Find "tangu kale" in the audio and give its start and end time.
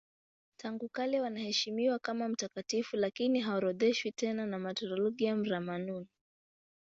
0.57-1.21